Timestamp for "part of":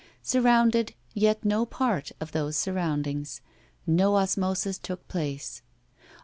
1.63-2.31